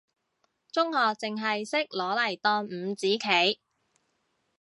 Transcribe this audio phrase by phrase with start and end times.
[0.71, 3.59] 中學淨係識攞嚟當五子棋，